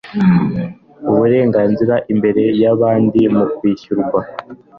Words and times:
uburenganzira 1.11 1.95
imbere 2.13 2.43
y 2.61 2.65
abandi 2.73 3.19
mu 3.35 3.45
kwishyurwa 3.55 4.19